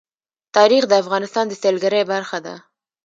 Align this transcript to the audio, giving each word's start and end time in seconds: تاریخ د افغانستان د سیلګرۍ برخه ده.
تاریخ 0.55 0.83
د 0.87 0.93
افغانستان 1.03 1.45
د 1.47 1.53
سیلګرۍ 1.61 2.01
برخه 2.13 2.37
ده. 2.45 2.55